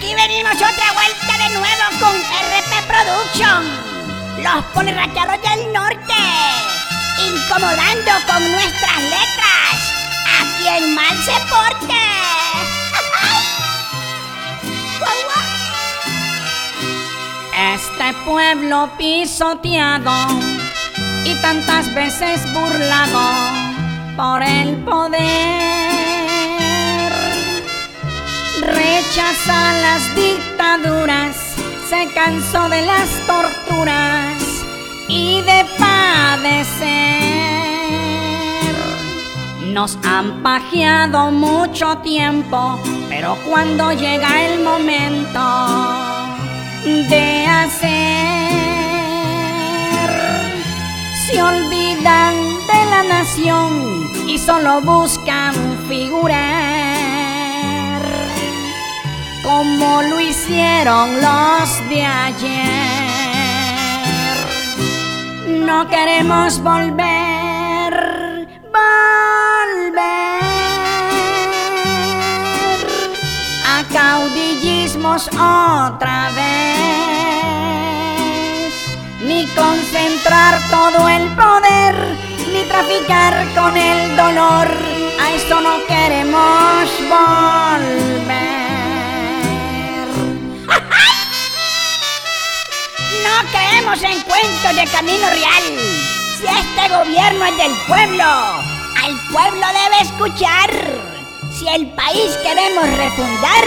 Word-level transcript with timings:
venimos 0.00 0.54
otra 0.54 0.92
vuelta 0.92 1.38
de 1.38 1.50
nuevo 1.54 1.84
con 1.98 2.14
RP 2.16 2.72
Production, 2.86 3.64
los 4.42 4.64
polirrateados 4.66 5.42
del 5.42 5.72
norte, 5.72 6.14
incomodando 7.18 8.12
con 8.26 8.52
nuestras 8.52 9.02
letras 9.02 9.92
a 10.26 10.44
quien 10.58 10.94
mal 10.94 11.16
se 11.24 11.32
porte. 11.48 11.94
Este 17.74 18.12
pueblo 18.24 18.88
pisoteado 18.96 20.14
y 21.24 21.34
tantas 21.42 21.92
veces 21.92 22.40
burlado 22.52 23.20
por 24.16 24.42
el 24.42 24.76
poder. 24.84 25.77
Rechaza 29.18 29.72
las 29.80 30.14
dictaduras, 30.14 31.34
se 31.90 32.06
cansó 32.14 32.68
de 32.68 32.82
las 32.82 33.08
torturas 33.26 34.40
y 35.08 35.42
de 35.42 35.66
padecer. 35.76 36.86
Nos 39.72 39.98
han 40.04 40.40
pajeado 40.44 41.32
mucho 41.32 41.98
tiempo, 41.98 42.78
pero 43.08 43.36
cuando 43.50 43.90
llega 43.90 44.44
el 44.46 44.62
momento 44.62 45.40
de 46.84 47.44
hacer. 47.44 47.88
Se 51.26 51.42
olvidan 51.42 52.36
de 52.68 52.84
la 52.88 53.02
nación 53.02 54.28
y 54.28 54.38
solo 54.38 54.80
buscan 54.80 55.54
figurar 55.88 56.87
como 59.48 60.02
lo 60.02 60.20
hicieron 60.20 61.22
los 61.22 61.88
de 61.88 62.04
ayer. 62.04 62.76
No 65.66 65.88
queremos 65.88 66.62
volver, 66.62 67.92
volver 68.76 70.04
a 73.74 73.76
caudillismos 73.90 75.28
otra 75.28 76.30
vez, 76.40 76.48
ni 79.22 79.46
concentrar 79.62 80.60
todo 80.70 81.08
el 81.08 81.26
poder, 81.42 81.94
ni 82.52 82.62
traficar 82.68 83.32
con 83.54 83.74
el 83.78 84.14
dolor, 84.14 84.68
a 85.22 85.32
eso 85.32 85.58
no 85.62 85.86
queremos 85.86 86.57
Creemos 93.88 94.02
en 94.02 94.22
cuentos 94.22 94.76
de 94.76 94.84
camino 94.92 95.30
real. 95.30 95.78
Si 96.36 96.44
este 96.44 96.94
gobierno 96.94 97.44
es 97.46 97.56
del 97.56 97.72
pueblo, 97.86 98.24
al 98.24 99.18
pueblo 99.32 99.66
debe 99.66 100.02
escuchar. 100.02 100.70
Si 101.58 101.66
el 101.68 101.86
país 101.92 102.36
queremos 102.42 102.84
refundar, 102.98 103.64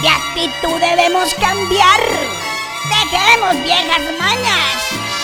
de 0.00 0.08
actitud 0.08 0.80
debemos 0.80 1.34
cambiar. 1.34 2.00
Dejemos 2.88 3.62
viejas 3.62 4.00
mañas 4.18 4.76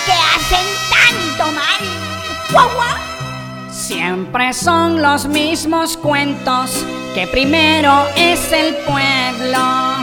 que 0.04 0.12
hacen 0.12 0.66
tanto 0.90 1.52
mal. 1.52 2.52
¡Guau, 2.52 2.68
guau! 2.74 3.72
Siempre 3.72 4.52
son 4.52 5.00
los 5.00 5.26
mismos 5.26 5.96
cuentos, 5.96 6.84
que 7.14 7.26
primero 7.26 8.06
es 8.16 8.52
el 8.52 8.74
pueblo. 8.84 9.96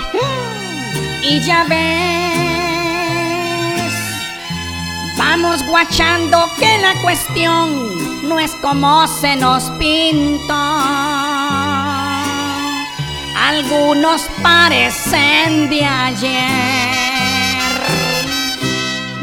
Y 1.21 1.39
ya 1.41 1.65
ves, 1.65 2.32
vamos 5.35 5.65
guachando 5.65 6.47
que 6.59 6.77
la 6.77 6.93
cuestión 7.01 8.29
no 8.29 8.39
es 8.39 8.51
como 8.61 9.07
se 9.07 9.35
nos 9.35 9.63
pinta. 9.79 10.53
Algunos 13.35 14.29
parecen 14.43 15.71
de 15.71 15.83
ayer. 15.83 16.37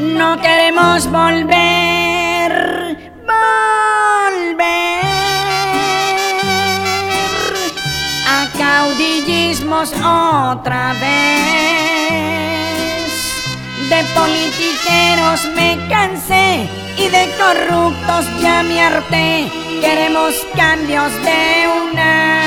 No 0.00 0.37
queremos 0.41 1.09
volver, 1.09 3.12
volver 3.25 5.04
a 8.27 8.48
caudillismos 8.59 9.92
otra 9.92 10.92
vez. 10.94 11.80
De 14.00 14.06
politiqueros 14.19 15.44
me 15.55 15.77
cansé 15.91 16.66
y 16.97 17.09
de 17.09 17.28
corruptos 17.37 18.25
ya 18.41 18.62
me 18.62 18.81
harté. 18.81 19.53
Queremos 19.83 20.34
cambios 20.56 21.12
de 21.22 21.69
una 21.83 22.40